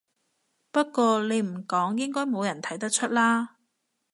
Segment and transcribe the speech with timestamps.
[0.71, 3.57] 不過你唔講應該冇人睇得出啦